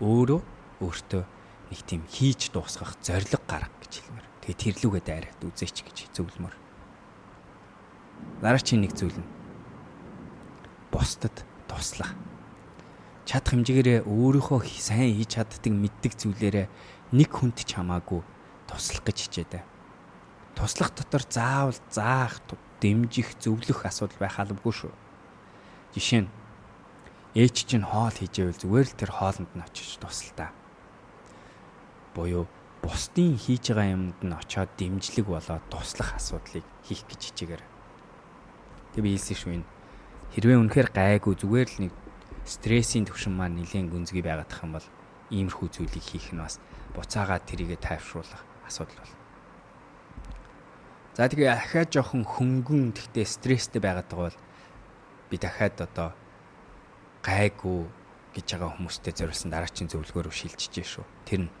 [0.00, 0.40] өөрөө
[0.82, 1.24] өөртөө
[1.70, 4.26] нэг тийм хийж дуусгах зориг гарга гэж хэлмээр.
[4.42, 6.54] Тэгээ тэрлүүгээ дайраад үзээч гэж зөвлөмөр.
[8.42, 9.28] Дараагийн нэг зүйл нь
[10.90, 12.16] бусдад туслах.
[13.28, 16.66] Чадах хэмжээгээр өөрийнхөө сайн хийж чаддаг мэддэг зүйлээрээ
[17.12, 18.20] нэг хүнд ч хамаагүй
[18.68, 19.62] туслах гэж хичээдэг.
[20.52, 22.42] Туслах дотор заавал заах,
[22.80, 24.94] дэмжих, зөвлөх асуудал байх албагүй шүү.
[25.94, 26.30] Жишээ нь
[27.34, 30.52] ээч чинь хоол хийжээвэл зүгээр л тэр хоолнд нь очиж тусалтаа.
[32.14, 32.46] Буюу
[32.82, 37.62] бусдын хийж байгаа юмд нь очиод дэмжлэг болоод туслах асуудлыг хийх гэж хичээгээр.
[38.94, 39.70] Тэг би хэлсэн шүү энэ.
[40.34, 41.92] Хэрвээ үнэхээр гайгүй зүгээр л нэг
[42.46, 44.86] стрессийн төвшин маань нэлээд гүнзгий байгаад тах юм бол
[45.34, 46.56] иймэрхүү зүйлийг хийх нь бас
[46.98, 49.14] буцаагаад тэрийгэ тайвшруулах асуудал бол.
[51.14, 54.38] За тэгээ ахаад жоохон хөнгөн тэгтээ стресстэй байгаад байгаа бол
[55.30, 56.14] би дахиад одоо
[57.22, 57.90] гайгүй
[58.34, 61.06] гэж байгаа хүмүүстэй зориулсан дараачийн зөвлөгөөрөөр шилжиж шүү.
[61.26, 61.52] Тэр нь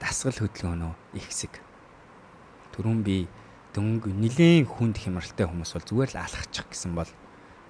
[0.00, 1.60] дасгал хөдөлгөөнөө их хэсэг.
[2.72, 3.28] Төрүн би
[3.76, 7.10] дөнгө нилээн хүнд хямралтай хүмүүс бол зүгээр л алхачих гэсэн бол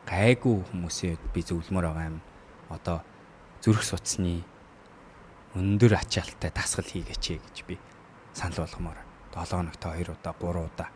[0.07, 2.19] гайгүй хүмүүсээ би зөвлөмөр байгаа юм.
[2.71, 3.03] Одоо
[3.65, 4.45] зүрх судасны
[5.55, 7.79] өндөр ачаалттай дасгал хийгээч гэж би
[8.35, 8.99] санал болгомоор
[9.35, 10.91] 7 хоногт 2 удаа 3 удаа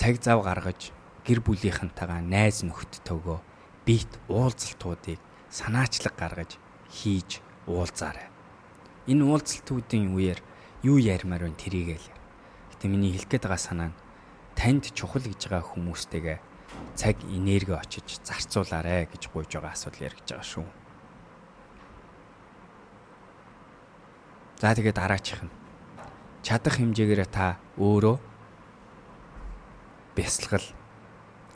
[0.00, 0.96] цаг зав гаргаж
[1.28, 3.38] гэр бүлийнхэнтэйгээ найз нөхдөдтэйгөө
[3.84, 5.20] бит уулзалтуудыг
[5.52, 6.56] санаачлаг гаргаж
[6.88, 8.32] хийж уулзаарай.
[9.04, 10.40] Энэ уулзалтуудын үеэр
[10.80, 12.08] юу ярмаар вэ тэрийгэл.
[12.72, 13.98] Гэтэ миний хэлэх гээд байгаа санаа нь
[14.56, 16.38] танд чухал гэж байгаа хүмүүстэйгээ
[16.96, 20.66] цаг энерги очиж зарцуулаарэ гэж гуйж байгаа асуудал яригдж байгаа шүү.
[24.60, 25.52] За тэгээд дараачих нь
[26.44, 28.16] чадах хэмжээгээр та өөрөө
[30.16, 30.66] бясалгал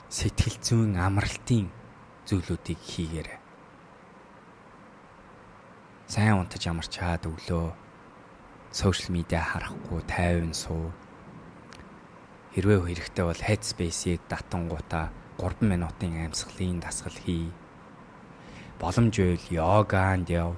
[0.08, 1.68] сэтгэл зүйн амралтын
[2.28, 3.38] зүйлүүдийг хийгээрэй.
[6.08, 7.72] Сайн унтаж ямар чаад өглөө
[8.72, 10.92] сошиал медиа харахгүй тайван суу.
[12.54, 15.10] Хэрвээ хэрэгтэй бол Headspace-ийг датангуудаа
[15.42, 17.50] 3 минутын амьсгалын дасгал хий.
[18.78, 20.54] Боломж байвал йоганд яв.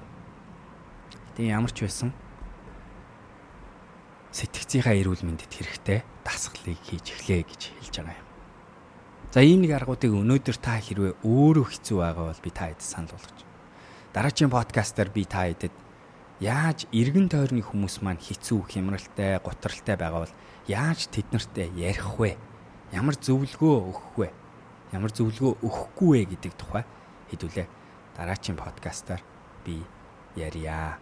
[1.33, 2.13] Тэгээ ямар ч байсан
[4.29, 8.27] сэтгцийнхаа эрүүл мэндэд хэрэгтэй дасгалыг хийж эхлэе гэж хэлж байгаа юм.
[9.33, 13.17] За ийм нэг аргуудыг өнөөдөр та хэрвээ өөрөө хэцүү байгаа бол би та хэд санал
[13.17, 13.41] болгож.
[14.13, 15.73] Дараагийн подкастаар би та хэдэд
[16.39, 20.35] яаж эргэн тойрны хүмүүс маань хэцүү, хямралтай, гутралтай байгаа бол
[20.69, 22.37] яаж тэднэртэй ярих вэ?
[22.93, 24.29] Ямар зөвлөгөө өгөх вэ?
[24.93, 26.83] Ямар зөвлөгөө өгөхгүй вэ гэдэг тухай
[27.33, 27.67] хэдүүлээ
[28.17, 29.21] дараагийн подкастаар
[29.65, 29.81] би
[30.35, 30.97] ярья.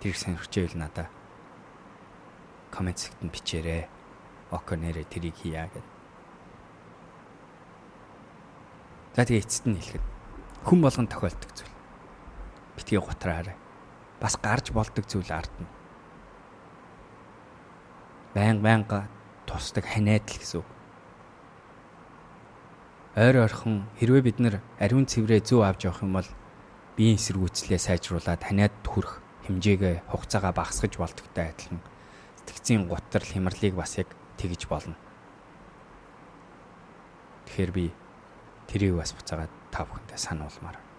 [0.00, 1.06] Тэр сонирхчихвэл надаа
[2.72, 3.88] комент сэгтэнд бичээрэй.
[4.50, 5.86] Око нэрэ тэрийг хийя гэд.
[9.16, 10.04] За тэгээ эцэст нь хэлэхэд
[10.64, 11.71] хүн болгон тохиолдог зүйл
[12.82, 13.54] битгий гутраарай.
[14.20, 15.66] Бас гарч болдог зүйл ардна.
[18.34, 19.06] Баян баянга
[19.46, 20.68] тусдаг ханиадл гэсэн үг.
[23.14, 26.28] Ойр ойрхон хэрвээ бид нар ариун цэврээ зөв авч явах юм бол
[26.96, 31.80] биеийн эсэргүүцлээ сайжруулад ханиад хүрэх хэмжээгээ хугацаагаа багасгаж болдогтой адилхан
[32.42, 34.08] сэтгцийн гутрал хямралыг бас яг
[34.40, 34.96] тэгж болно.
[37.46, 37.92] Тэгэхээр би
[38.66, 40.91] тэрийг бас буцаагаад та бүхэндээ сануулмаар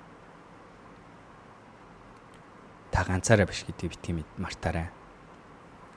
[2.93, 4.93] та ганцаараа биш гэдгийг мэд мартаарай.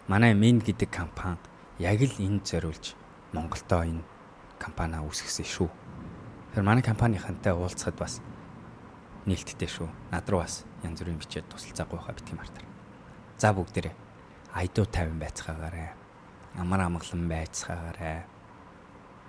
[0.09, 1.37] Манай Min гэдэг компани
[1.77, 2.97] яг л энэ зориулж
[3.37, 4.01] Монголдоо энэ
[4.57, 5.69] компаниа үүсгэсэн шүү.
[5.69, 8.25] Тэгэхээр манай компанийнхантай уулзахад бас
[9.29, 9.93] нээлттэй шүү.
[10.09, 12.65] Над руу бас янз бүрийн бичээд тусалцаагүй хаа битгий мартаар.
[13.37, 13.95] За бүгдээрээ
[14.57, 15.93] айдуу 50 байцгаагаарай.
[16.57, 18.25] Амар амгалан байцгаагаарай.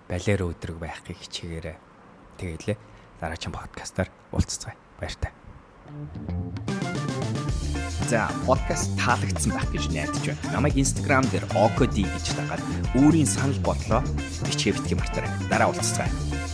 [0.08, 1.76] Балер өдрөг байхыг хичээгээрэй.
[2.40, 2.78] Тэгээд лээ
[3.20, 4.80] дараагийн подкастаар уулзцгаая.
[5.04, 5.36] Баяртай.
[8.08, 10.40] За подкаст таалагдсан байх гэж найдаж байна.
[10.56, 12.64] Намайг Instagram дээр okodi гэж дагаад
[12.96, 14.00] өөрийн санал бодлоо
[14.48, 15.28] бичээ битгий мартаарай.
[15.52, 16.47] Дараа уулзцгаая.